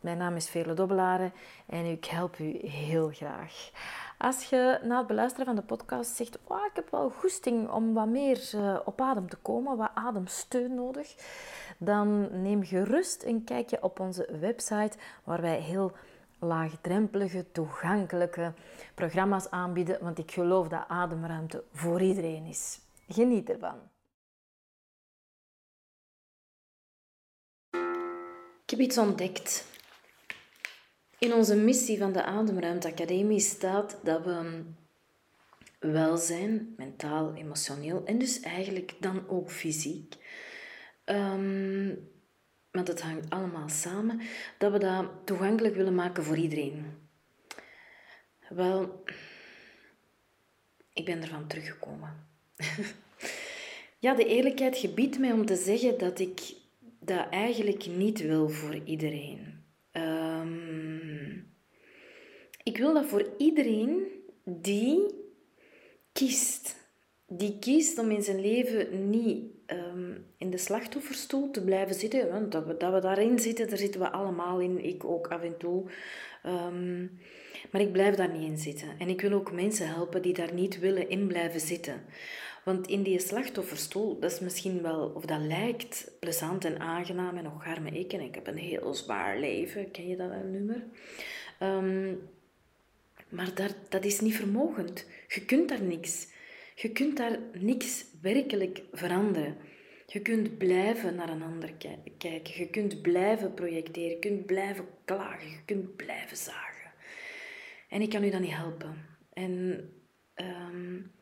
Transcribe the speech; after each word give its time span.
Mijn 0.00 0.18
naam 0.18 0.36
is 0.36 0.48
Veerle 0.48 0.74
Dobbelaren 0.74 1.32
en 1.66 1.84
ik 1.84 2.04
help 2.04 2.38
u 2.38 2.66
heel 2.66 3.08
graag. 3.08 3.70
Als 4.18 4.44
je 4.44 4.80
na 4.82 4.98
het 4.98 5.06
beluisteren 5.06 5.46
van 5.46 5.56
de 5.56 5.62
podcast 5.62 6.14
zegt, 6.14 6.38
oh, 6.44 6.64
ik 6.64 6.74
heb 6.74 6.90
wel 6.90 7.10
goesting 7.10 7.70
om 7.70 7.94
wat 7.94 8.08
meer 8.08 8.50
uh, 8.54 8.78
op 8.84 9.00
adem 9.00 9.28
te 9.28 9.36
komen, 9.36 9.76
wat 9.76 9.90
ademsteun 9.94 10.74
nodig, 10.74 11.14
dan 11.78 12.42
neem 12.42 12.64
gerust 12.64 13.22
een 13.22 13.44
kijkje 13.44 13.82
op 13.82 14.00
onze 14.00 14.38
website 14.40 14.98
waar 15.24 15.40
wij 15.40 15.60
heel 15.60 15.92
laagdrempelige, 16.38 17.52
toegankelijke 17.52 18.52
programma's 18.94 19.50
aanbieden, 19.50 19.98
want 20.00 20.18
ik 20.18 20.30
geloof 20.30 20.68
dat 20.68 20.84
ademruimte 20.88 21.64
voor 21.72 22.02
iedereen 22.02 22.44
is. 22.44 22.80
Geniet 23.08 23.50
ervan. 23.50 23.76
Ik 28.62 28.70
heb 28.70 28.78
iets 28.78 28.98
ontdekt. 28.98 29.77
In 31.18 31.32
onze 31.32 31.56
missie 31.56 31.98
van 31.98 32.12
de 32.12 32.22
Ademruimte 32.22 32.88
Academie 32.88 33.40
staat 33.40 33.98
dat 34.02 34.24
we 34.24 34.62
welzijn, 35.78 36.74
mentaal, 36.76 37.34
emotioneel 37.34 38.04
en 38.04 38.18
dus 38.18 38.40
eigenlijk 38.40 38.94
dan 39.00 39.28
ook 39.28 39.50
fysiek, 39.50 40.14
um, 41.04 42.08
want 42.70 42.88
het 42.88 43.02
hangt 43.02 43.30
allemaal 43.30 43.68
samen, 43.68 44.20
dat 44.58 44.72
we 44.72 44.78
dat 44.78 45.10
toegankelijk 45.24 45.74
willen 45.74 45.94
maken 45.94 46.24
voor 46.24 46.36
iedereen. 46.36 46.84
Wel, 48.48 49.02
ik 50.92 51.04
ben 51.04 51.22
ervan 51.22 51.46
teruggekomen. 51.46 52.26
ja, 53.98 54.14
de 54.14 54.24
eerlijkheid 54.24 54.76
gebiedt 54.76 55.18
mij 55.18 55.32
om 55.32 55.46
te 55.46 55.56
zeggen 55.56 55.98
dat 55.98 56.18
ik 56.18 56.54
dat 57.00 57.28
eigenlijk 57.30 57.86
niet 57.86 58.20
wil 58.20 58.48
voor 58.48 58.74
iedereen. 58.84 59.57
Ik 62.68 62.78
wil 62.78 62.94
dat 62.94 63.06
voor 63.06 63.26
iedereen 63.38 64.06
die 64.44 65.06
kiest. 66.12 66.76
Die 67.26 67.58
kiest 67.58 67.98
om 67.98 68.10
in 68.10 68.22
zijn 68.22 68.40
leven 68.40 69.10
niet 69.10 69.44
ehm, 69.66 70.12
in 70.38 70.50
de 70.50 70.58
slachtofferstoel 70.58 71.50
te 71.50 71.64
blijven 71.64 71.94
zitten. 71.94 72.28
Want 72.32 72.52
dat 72.52 72.66
we, 72.66 72.76
dat 72.76 72.92
we 72.92 73.00
daarin 73.00 73.38
zitten, 73.38 73.68
daar 73.68 73.78
zitten 73.78 74.00
we 74.00 74.10
allemaal 74.10 74.60
in. 74.60 74.84
Ik 74.84 75.04
ook 75.04 75.28
af 75.28 75.42
en 75.42 75.56
toe. 75.56 75.90
Ehm, 76.42 77.06
maar 77.70 77.80
ik 77.80 77.92
blijf 77.92 78.14
daar 78.14 78.32
niet 78.32 78.50
in 78.50 78.58
zitten. 78.58 78.88
En 78.98 79.08
ik 79.08 79.20
wil 79.20 79.32
ook 79.32 79.52
mensen 79.52 79.88
helpen 79.88 80.22
die 80.22 80.34
daar 80.34 80.54
niet 80.54 80.78
willen 80.78 81.08
in 81.08 81.26
blijven 81.26 81.60
zitten. 81.60 82.04
Want 82.64 82.86
in 82.86 83.02
die 83.02 83.18
slachtofferstoel, 83.18 84.18
dat 84.18 84.32
is 84.32 84.40
misschien 84.40 84.82
wel, 84.82 85.12
of 85.14 85.24
dat 85.24 85.40
lijkt 85.40 86.12
plezant 86.20 86.64
en 86.64 86.80
aangenaam 86.80 87.36
en 87.36 87.44
nog 87.44 87.66
arme 87.66 87.90
ik 87.90 88.12
en 88.12 88.20
ik 88.20 88.34
heb 88.34 88.46
een 88.46 88.56
heel 88.56 88.94
zwaar 88.94 89.38
leven, 89.38 89.90
ken 89.90 90.08
je 90.08 90.16
dat 90.16 90.30
nummer? 90.44 90.84
Um, 91.62 92.20
maar 93.28 93.54
daar, 93.54 93.74
dat 93.88 94.04
is 94.04 94.20
niet 94.20 94.34
vermogend. 94.34 95.06
Je 95.28 95.44
kunt 95.44 95.68
daar 95.68 95.82
niks. 95.82 96.28
Je 96.74 96.92
kunt 96.92 97.16
daar 97.16 97.38
niks 97.52 98.04
werkelijk 98.22 98.82
veranderen. 98.92 99.56
Je 100.06 100.20
kunt 100.20 100.58
blijven 100.58 101.14
naar 101.14 101.28
een 101.28 101.42
ander 101.42 101.72
kijken. 102.18 102.58
Je 102.58 102.68
kunt 102.70 103.02
blijven 103.02 103.54
projecteren. 103.54 104.10
Je 104.10 104.18
kunt 104.18 104.46
blijven 104.46 104.86
klagen. 105.04 105.50
Je 105.50 105.64
kunt 105.64 105.96
blijven 105.96 106.36
zagen. 106.36 106.92
En 107.88 108.00
ik 108.00 108.10
kan 108.10 108.24
u 108.24 108.30
dan 108.30 108.40
niet 108.40 108.54
helpen. 108.54 109.06
En 109.32 109.52
um, 110.34 111.12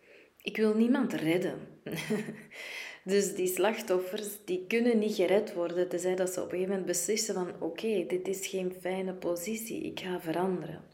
ik 0.46 0.56
wil 0.56 0.74
niemand 0.74 1.12
redden. 1.12 1.58
dus 3.04 3.34
die 3.34 3.46
slachtoffers, 3.46 4.44
die 4.44 4.64
kunnen 4.68 4.98
niet 4.98 5.14
gered 5.14 5.54
worden, 5.54 5.88
tenzij 5.88 6.14
dat 6.14 6.30
ze 6.30 6.40
op 6.40 6.44
een 6.44 6.50
gegeven 6.50 6.70
moment 6.70 6.86
beslissen 6.86 7.34
van 7.34 7.60
oké, 7.60 8.04
dit 8.06 8.28
is 8.28 8.46
geen 8.46 8.72
fijne 8.80 9.14
positie, 9.14 9.84
ik 9.84 10.00
ga 10.00 10.20
veranderen. 10.20 10.84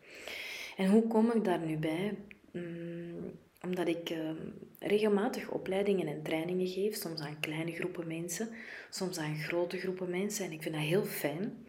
En 0.82 0.88
hoe 0.88 1.06
kom 1.06 1.32
ik 1.32 1.44
daar 1.44 1.60
nu 1.60 1.76
bij? 1.76 2.16
Mm, 2.52 3.32
omdat 3.64 3.88
ik 3.88 4.10
uh, 4.10 4.30
regelmatig 4.78 5.50
opleidingen 5.50 6.06
en 6.06 6.22
trainingen 6.22 6.66
geef, 6.66 6.96
soms 6.96 7.20
aan 7.20 7.40
kleine 7.40 7.72
groepen 7.72 8.06
mensen, 8.06 8.48
soms 8.90 9.18
aan 9.18 9.36
grote 9.36 9.78
groepen 9.78 10.10
mensen. 10.10 10.44
En 10.44 10.52
ik 10.52 10.62
vind 10.62 10.74
dat 10.74 10.84
heel 10.84 11.04
fijn. 11.04 11.66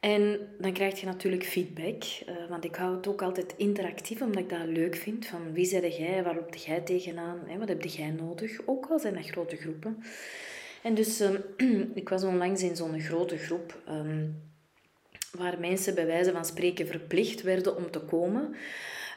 En 0.00 0.38
dan 0.58 0.72
krijg 0.72 1.00
je 1.00 1.06
natuurlijk 1.06 1.44
feedback, 1.44 2.04
uh, 2.28 2.48
want 2.48 2.64
ik 2.64 2.74
hou 2.74 2.96
het 2.96 3.06
ook 3.06 3.22
altijd 3.22 3.54
interactief, 3.56 4.20
omdat 4.20 4.42
ik 4.42 4.48
dat 4.48 4.66
leuk 4.66 4.96
vind. 4.96 5.26
Van 5.26 5.52
wie 5.52 5.64
zei 5.64 5.88
jij, 5.88 6.22
waar 6.22 6.34
loop 6.34 6.54
jij 6.54 6.80
tegenaan, 6.80 7.40
hè, 7.46 7.58
wat 7.58 7.68
heb 7.68 7.82
jij 7.82 8.10
nodig? 8.10 8.60
Ook 8.66 8.86
al 8.86 8.98
zijn 8.98 9.14
dat 9.14 9.30
grote 9.30 9.56
groepen. 9.56 10.02
En 10.82 10.94
dus, 10.94 11.20
uh, 11.20 11.30
ik 11.94 12.08
was 12.08 12.24
onlangs 12.24 12.62
in 12.62 12.76
zo'n 12.76 13.00
grote 13.00 13.36
groep, 13.36 13.82
um, 13.88 14.44
waar 15.32 15.60
mensen 15.60 15.94
bij 15.94 16.06
wijze 16.06 16.32
van 16.32 16.44
spreken 16.44 16.86
verplicht 16.86 17.42
werden 17.42 17.76
om 17.76 17.90
te 17.90 18.00
komen. 18.00 18.56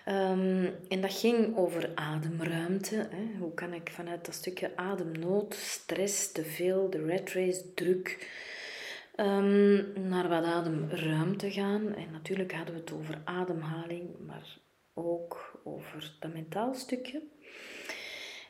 Um, 0.07 0.69
en 0.87 1.01
dat 1.01 1.13
ging 1.13 1.57
over 1.57 1.89
ademruimte. 1.95 2.95
Hè. 2.95 3.39
Hoe 3.39 3.53
kan 3.53 3.73
ik 3.73 3.89
vanuit 3.93 4.25
dat 4.25 4.35
stukje 4.35 4.71
ademnood, 4.75 5.55
stress, 5.55 6.31
te 6.31 6.43
veel, 6.43 6.89
de 6.89 7.05
red 7.05 7.33
race, 7.33 7.73
druk 7.73 8.27
um, 9.19 10.07
naar 10.09 10.29
wat 10.29 10.43
ademruimte 10.43 11.51
gaan. 11.51 11.95
En 11.95 12.11
natuurlijk 12.11 12.53
hadden 12.53 12.73
we 12.73 12.79
het 12.79 12.93
over 12.93 13.21
ademhaling, 13.23 14.09
maar 14.25 14.57
ook 14.93 15.59
over 15.63 16.11
dat 16.19 16.33
mentaal 16.33 16.73
stukje. 16.73 17.21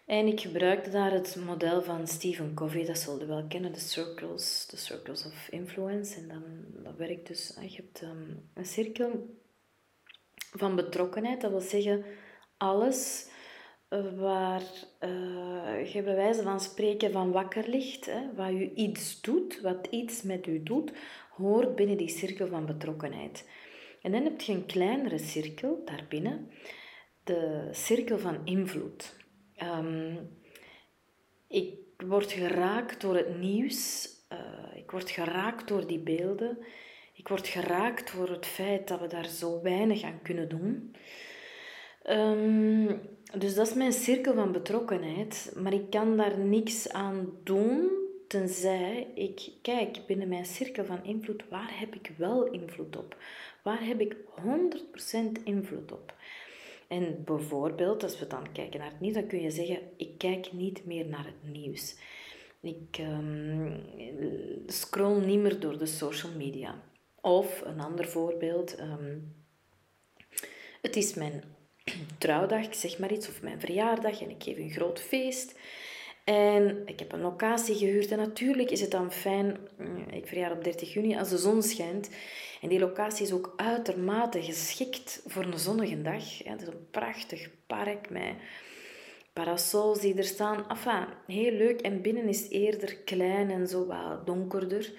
En 0.10 0.28
ik 0.28 0.40
gebruikte 0.40 0.90
daar 0.90 1.12
het 1.12 1.36
model 1.46 1.82
van 1.82 2.08
Stephen 2.08 2.54
Covey, 2.54 2.86
dat 2.86 2.98
zullen 2.98 3.20
we 3.20 3.26
wel 3.26 3.46
kennen, 3.48 3.74
de 3.74 3.80
circles, 3.80 4.68
de 4.70 4.78
circles 4.78 5.26
of 5.26 5.48
influence. 5.50 6.20
En 6.20 6.28
dan, 6.28 6.44
dat 6.84 6.96
werkt 6.96 7.28
dus, 7.28 7.58
je 7.62 7.76
hebt 7.76 8.02
um, 8.02 8.50
een 8.54 8.66
cirkel 8.66 9.36
van 10.52 10.76
betrokkenheid, 10.76 11.42
dat 11.42 11.52
wil 11.52 11.60
zeggen 11.60 12.06
alles 12.58 13.30
waar 14.16 14.62
uh, 15.00 15.94
je 15.94 16.02
bij 16.04 16.16
wijze 16.16 16.42
van 16.42 16.60
spreken 16.60 17.12
van 17.12 17.32
wakker 17.32 17.68
ligt, 17.68 18.06
hè, 18.06 18.34
wat 18.36 18.52
u 18.52 18.72
iets 18.76 19.22
doet, 19.22 19.62
wat 19.62 19.88
iets 19.90 20.22
met 20.22 20.48
u 20.48 20.64
doet, 20.64 20.92
hoort 21.30 21.76
binnen 21.76 21.98
die 21.98 22.10
cirkel 22.10 22.48
van 22.48 22.66
betrokkenheid. 22.66 23.50
En 24.02 24.12
dan 24.12 24.24
heb 24.24 24.42
je 24.42 24.54
een 24.54 24.66
kleinere 24.66 25.18
cirkel 25.18 25.82
daarbinnen, 25.86 26.52
de 27.24 27.70
cirkel 27.72 28.20
van 28.20 28.46
invloed. 28.46 29.19
Um, 29.64 30.30
ik 31.48 31.76
word 31.98 32.32
geraakt 32.32 33.02
door 33.02 33.16
het 33.16 33.40
nieuws, 33.40 34.10
uh, 34.34 34.78
ik 34.78 34.92
word 34.92 35.10
geraakt 35.10 35.68
door 35.68 35.88
die 35.88 36.00
beelden, 36.00 36.58
ik 37.14 37.28
word 37.28 37.48
geraakt 37.48 38.16
door 38.16 38.30
het 38.30 38.46
feit 38.46 38.88
dat 38.88 39.00
we 39.00 39.08
daar 39.08 39.28
zo 39.28 39.62
weinig 39.62 40.04
aan 40.04 40.22
kunnen 40.24 40.50
doen. 40.50 40.96
Um, 42.10 43.02
dus 43.38 43.56
dat 43.56 43.68
is 43.68 43.74
mijn 43.74 43.94
cirkel 43.94 44.34
van 44.34 44.52
betrokkenheid, 44.52 45.54
maar 45.56 45.74
ik 45.74 45.90
kan 45.90 46.18
daar 46.18 46.38
niks 46.38 46.90
aan 46.90 47.30
doen 47.44 47.90
tenzij 48.30 49.08
ik 49.16 49.52
kijk 49.62 49.98
binnen 50.08 50.28
mijn 50.28 50.46
cirkel 50.46 50.86
van 50.86 51.04
invloed, 51.04 51.44
waar 51.50 51.80
heb 51.80 51.96
ik 51.96 52.12
wel 52.18 52.46
invloed 52.46 52.96
op? 52.98 53.18
Waar 53.64 53.86
heb 53.86 54.00
ik 54.02 54.16
100% 55.40 55.44
invloed 55.44 55.92
op? 55.92 56.14
En 56.90 57.24
bijvoorbeeld, 57.26 58.04
als 58.04 58.20
we 58.20 58.28
dan 58.28 58.52
kijken 58.52 58.80
naar 58.80 58.92
het 58.92 59.00
nieuws, 59.00 59.14
dan 59.14 59.28
kun 59.28 59.42
je 59.42 59.52
zeggen, 59.52 59.80
ik 59.98 60.18
kijk 60.18 60.54
niet 60.54 60.86
meer 60.86 61.06
naar 61.06 61.26
het 61.26 61.54
nieuws. 61.54 61.96
Ik 62.62 62.98
um, 63.00 63.84
scroll 64.66 65.26
niet 65.26 65.40
meer 65.40 65.60
door 65.60 65.78
de 65.78 65.86
social 65.86 66.32
media. 66.32 66.84
Of 67.22 67.62
een 67.62 67.80
ander 67.80 68.08
voorbeeld, 68.08 68.80
um, 68.80 69.36
het 70.82 70.96
is 70.96 71.14
mijn 71.14 71.44
trouwdag, 72.18 72.66
ik 72.66 72.74
zeg 72.74 73.00
maar 73.00 73.12
iets, 73.12 73.30
of 73.30 73.42
mijn 73.42 73.60
verjaardag 73.60 74.22
en 74.22 74.30
ik 74.30 74.44
geef 74.44 74.58
een 74.58 74.72
groot 74.72 75.00
feest. 75.00 75.60
En 76.30 76.82
ik 76.86 77.00
heb 77.00 77.12
een 77.12 77.22
locatie 77.22 77.76
gehuurd 77.76 78.12
en 78.12 78.18
natuurlijk 78.18 78.72
is 78.72 78.82
het 78.82 78.92
dan 78.92 79.12
fijn, 79.12 79.58
mm, 79.78 80.06
ik 80.12 80.28
verjaar 80.28 80.52
op 80.52 80.64
30 80.64 80.94
juni, 80.94 81.18
als 81.18 81.30
de 81.30 81.38
zon 81.38 81.64
schijnt. 81.64 82.10
En 82.62 82.70
die 82.70 82.80
locatie 82.80 83.26
is 83.26 83.32
ook 83.32 83.54
uitermate 83.56 84.44
geschikt 84.44 85.22
voor 85.28 85.44
een 85.44 85.60
zonnige 85.60 86.02
dag. 86.02 86.38
Het 86.44 86.62
is 86.62 86.68
een 86.68 86.88
prachtig 86.92 87.50
park 87.68 88.10
met 88.10 88.34
parasols 89.34 90.00
die 90.00 90.16
er 90.16 90.24
staan. 90.24 90.70
Enfin, 90.70 91.06
heel 91.28 91.52
leuk. 91.52 91.82
En 91.82 92.02
binnen 92.02 92.28
is 92.28 92.50
eerder 92.50 92.98
klein 92.98 93.50
en 93.50 93.68
zo 93.68 93.86
wat 93.86 94.26
donkerder. 94.26 94.92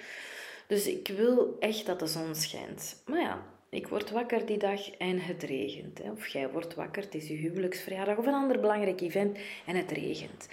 Dus 0.66 0.86
ik 0.86 1.08
wil 1.16 1.56
echt 1.58 1.86
dat 1.86 1.98
de 1.98 2.06
zon 2.06 2.34
schijnt. 2.34 3.02
Maar 3.06 3.20
ja, 3.20 3.46
ik 3.68 3.88
word 3.88 4.10
wakker 4.10 4.46
die 4.46 4.58
dag 4.58 4.90
en 4.90 5.20
het 5.20 5.42
regent. 5.42 6.00
Of 6.00 6.26
jij 6.26 6.50
wordt 6.50 6.74
wakker, 6.74 7.02
het 7.02 7.14
is 7.14 7.28
je 7.28 7.34
huwelijksverjaardag 7.34 8.16
of 8.16 8.26
een 8.26 8.34
ander 8.34 8.60
belangrijk 8.60 9.00
event 9.00 9.38
en 9.66 9.76
het 9.76 9.90
regent. 9.90 10.48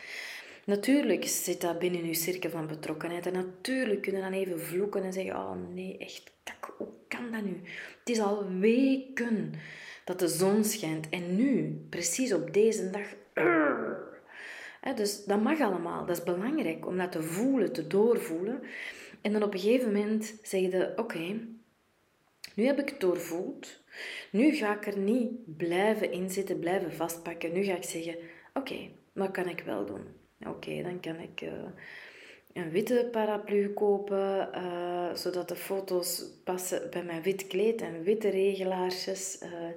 Natuurlijk 0.67 1.27
zit 1.27 1.61
dat 1.61 1.79
binnen 1.79 2.05
je 2.05 2.13
cirkel 2.13 2.49
van 2.49 2.67
betrokkenheid. 2.67 3.25
En 3.25 3.33
natuurlijk 3.33 4.01
kunnen 4.01 4.21
dan 4.21 4.33
even 4.33 4.59
vloeken 4.59 5.03
en 5.03 5.13
zeggen: 5.13 5.35
Oh 5.35 5.55
nee, 5.73 5.97
echt 5.97 6.31
kak, 6.43 6.73
hoe 6.77 6.87
kan 7.07 7.31
dat 7.31 7.43
nu? 7.43 7.61
Het 7.99 8.09
is 8.09 8.19
al 8.19 8.49
weken 8.59 9.53
dat 10.03 10.19
de 10.19 10.27
zon 10.27 10.63
schijnt. 10.63 11.09
En 11.09 11.35
nu, 11.35 11.79
precies 11.89 12.33
op 12.33 12.53
deze 12.53 12.89
dag. 12.89 13.05
dus 14.99 15.25
dat 15.25 15.41
mag 15.41 15.59
allemaal. 15.61 16.05
Dat 16.05 16.17
is 16.17 16.23
belangrijk 16.23 16.87
om 16.87 16.97
dat 16.97 17.11
te 17.11 17.23
voelen, 17.23 17.73
te 17.73 17.87
doorvoelen. 17.87 18.61
En 19.21 19.31
dan 19.31 19.43
op 19.43 19.53
een 19.53 19.59
gegeven 19.59 19.91
moment 19.91 20.39
zeg 20.43 20.61
je: 20.61 20.93
Oké, 20.95 21.39
nu 22.53 22.65
heb 22.65 22.79
ik 22.79 22.89
het 22.89 22.99
doorvoeld. 22.99 23.79
Nu 24.31 24.55
ga 24.55 24.75
ik 24.75 24.87
er 24.87 24.97
niet 24.97 25.57
blijven 25.57 26.11
inzitten, 26.11 26.59
blijven 26.59 26.93
vastpakken. 26.93 27.53
Nu 27.53 27.63
ga 27.63 27.75
ik 27.75 27.83
zeggen: 27.83 28.15
Oké, 28.53 28.89
wat 29.13 29.31
kan 29.31 29.49
ik 29.49 29.59
wel 29.65 29.85
doen? 29.85 30.25
Oké, 30.45 30.81
dan 30.83 30.99
kan 30.99 31.19
ik 31.19 31.41
uh, 31.41 31.51
een 32.53 32.69
witte 32.69 33.07
paraplu 33.11 33.73
kopen, 33.73 34.49
uh, 34.55 35.13
zodat 35.13 35.47
de 35.47 35.55
foto's 35.55 36.23
passen 36.43 36.89
bij 36.89 37.03
mijn 37.03 37.21
wit 37.21 37.47
kleed 37.47 37.81
en 37.81 38.03
witte 38.03 38.29
regelaarsjes. 38.29 39.41
Uh, 39.41 39.69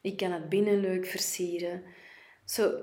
ik 0.00 0.16
kan 0.16 0.32
het 0.32 0.48
binnen 0.48 0.80
leuk 0.80 1.06
versieren. 1.06 1.82
So, 2.44 2.82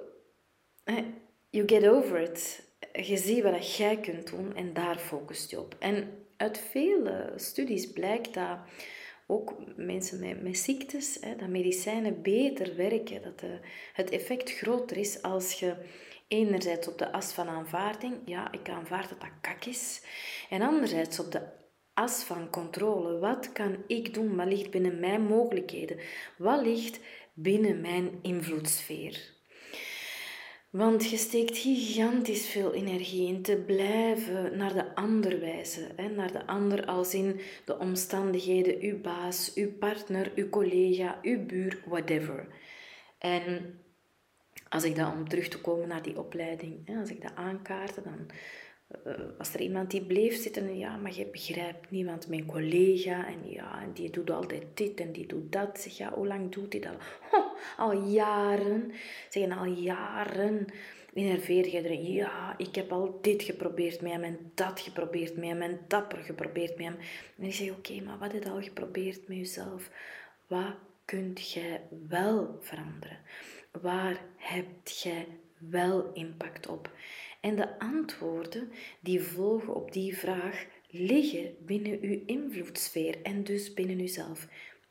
you 1.50 1.68
get 1.68 1.88
over 1.88 2.20
it. 2.20 2.66
Je 2.92 3.18
ziet 3.18 3.44
wat 3.44 3.76
jij 3.76 4.00
kunt 4.00 4.30
doen 4.30 4.56
en 4.56 4.74
daar 4.74 4.98
focust 4.98 5.52
je 5.52 5.60
op. 5.60 5.76
En 5.80 6.26
uit 6.38 6.58
vele 6.58 7.34
studies 7.36 7.92
blijkt 7.92 8.34
dat 8.34 8.58
ook 9.28 9.54
mensen 9.76 10.20
met, 10.20 10.42
met 10.42 10.58
ziektes, 10.58 11.18
hè, 11.22 11.36
dat 11.36 11.48
medicijnen 11.48 12.22
beter 12.22 12.76
werken, 12.76 13.22
dat 13.22 13.40
de, 13.40 13.60
het 13.94 14.10
effect 14.10 14.52
groter 14.52 14.98
is 14.98 15.22
als 15.22 15.60
je 15.60 15.76
enerzijds 16.28 16.88
op 16.88 16.98
de 16.98 17.12
as 17.12 17.34
van 17.34 17.48
aanvaarding, 17.48 18.16
ja, 18.26 18.52
ik 18.52 18.70
aanvaard 18.70 19.10
dat 19.10 19.22
dat 19.22 19.30
kak 19.42 19.66
is, 19.66 20.02
en 20.50 20.62
anderzijds 20.62 21.20
op 21.20 21.32
de 21.32 21.42
as 21.94 22.24
van 22.24 22.50
controle. 22.50 23.20
Wat 23.20 23.52
kan 23.52 23.78
ik 23.88 24.14
doen? 24.14 24.36
Wat 24.36 24.48
ligt 24.48 24.72
binnen 24.72 25.00
mijn 25.00 25.22
mogelijkheden? 25.22 26.00
Wat 26.38 26.62
ligt 26.62 27.00
binnen 27.34 27.82
mijn 27.82 28.20
invloedssfeer? 28.22 29.36
Want 30.70 31.10
je 31.10 31.18
steekt 31.18 31.58
gigantisch 31.58 32.48
veel 32.48 32.74
energie 32.74 33.28
in 33.28 33.42
te 33.42 33.56
blijven 33.66 34.58
naar 34.58 34.74
de 34.74 34.96
ander 34.96 35.40
wijzen. 35.40 35.92
Hè? 35.96 36.10
Naar 36.10 36.32
de 36.32 36.46
ander 36.48 36.86
als 36.86 37.14
in 37.14 37.40
de 37.66 37.80
omstandigheden, 37.80 38.80
uw 38.80 39.02
baas, 39.02 39.52
uw 39.56 39.78
partner, 39.78 40.32
uw 40.36 40.50
collega, 40.50 41.20
uw 41.22 41.46
buur, 41.46 41.84
whatever. 41.86 42.48
En 43.18 43.80
als 44.70 44.84
ik 44.84 44.96
dan 44.96 45.12
om 45.12 45.30
terug 45.30 45.48
te 45.48 45.62
komen 45.62 45.88
naar 45.88 46.02
die 46.02 46.18
opleiding, 46.18 46.86
hè, 46.86 47.00
als 47.00 47.10
ik 47.10 47.22
dat 47.22 47.36
aankaartte, 47.36 48.02
dan 48.02 48.30
uh, 49.06 49.14
was 49.38 49.54
er 49.54 49.62
iemand 49.62 49.92
die 49.92 50.06
bleef 50.06 50.42
zitten. 50.42 50.78
Ja, 50.78 50.98
maar 50.98 51.14
je 51.14 51.26
begrijpt 51.26 51.92
niet, 51.92 52.06
want 52.06 52.28
mijn 52.28 52.46
collega, 52.46 53.28
en 53.28 53.50
ja, 53.50 53.82
en 53.82 53.94
die 53.94 54.10
doet 54.10 54.30
altijd 54.30 54.64
dit 54.74 55.00
en 55.00 55.12
die 55.12 55.26
doet 55.26 55.52
dat. 55.52 55.80
Zeg, 55.80 55.98
ja, 55.98 56.14
hoe 56.14 56.28
lang 56.28 56.52
doet 56.52 56.74
hij 56.74 56.82
dat? 56.82 56.96
al 57.78 57.94
jaren. 57.94 58.92
Zeg, 59.30 59.58
al 59.58 59.66
jaren 59.66 60.68
enerveer 61.14 61.70
je 61.70 61.84
erin. 61.84 62.14
Ja, 62.14 62.58
ik 62.58 62.76
heb 62.76 62.92
al 62.92 63.20
dit 63.22 63.44
geprobeerd 63.44 64.02
met 64.02 64.12
hem 64.12 64.24
en 64.24 64.52
dat 64.56 64.80
geprobeerd 64.80 65.36
met 65.36 65.50
hem 65.50 65.62
en 65.62 65.80
dapper 65.88 66.18
geprobeerd 66.18 66.78
met 66.78 66.86
hem. 66.86 66.98
En 67.38 67.46
ik 67.46 67.54
zeg, 67.54 67.72
oké, 67.72 68.02
maar 68.02 68.18
wat 68.18 68.32
heb 68.32 68.44
je 68.44 68.50
al 68.50 68.62
geprobeerd 68.62 69.28
met 69.28 69.38
jezelf? 69.38 69.90
Wat 70.48 70.76
kunt 71.06 71.52
jij 71.52 71.82
wel 72.08 72.58
veranderen? 72.62 73.18
Waar 73.72 74.26
hebt 74.36 75.02
jij 75.02 75.28
wel 75.58 76.14
impact 76.14 76.68
op? 76.68 76.92
En 77.42 77.56
de 77.56 77.80
antwoorden 77.80 78.72
die 79.00 79.22
volgen 79.22 79.76
op 79.76 79.92
die 79.92 80.18
vraag 80.18 80.66
liggen 80.90 81.56
binnen 81.60 82.00
uw 82.02 82.22
invloedssfeer 82.26 83.22
en 83.22 83.44
dus 83.44 83.74
binnen 83.74 84.00
uzelf. 84.00 84.48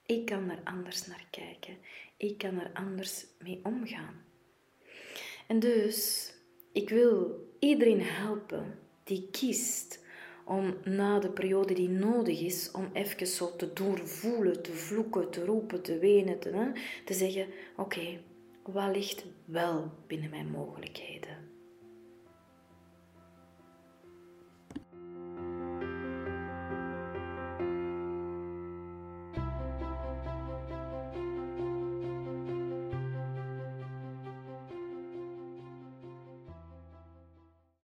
Ik 0.06 0.26
kan 0.26 0.50
er 0.50 0.60
anders 0.64 1.06
naar 1.06 1.26
kijken. 1.30 1.76
Ik 2.16 2.38
kan 2.38 2.60
er 2.60 2.70
anders 2.74 3.26
mee 3.38 3.60
omgaan. 3.62 4.24
En 5.46 5.58
dus, 5.58 6.32
ik 6.72 6.88
wil 6.88 7.46
iedereen 7.58 8.02
helpen 8.02 8.78
die 9.04 9.28
kiest 9.30 10.04
om 10.44 10.76
na 10.84 11.18
de 11.18 11.30
periode 11.30 11.74
die 11.74 11.88
nodig 11.88 12.40
is, 12.40 12.70
om 12.70 12.90
even 12.92 13.26
zo 13.26 13.56
te 13.56 13.72
doorvoelen, 13.72 14.62
te 14.62 14.72
vloeken, 14.72 15.30
te 15.30 15.44
roepen, 15.44 15.82
te 15.82 15.98
wenen, 15.98 16.38
te, 16.38 16.72
te 17.04 17.14
zeggen: 17.14 17.46
Oké, 17.76 18.20
ligt 18.90 19.24
wel 19.44 19.90
binnen 20.06 20.30
mijn 20.30 20.50
mogelijkheden? 20.50 21.45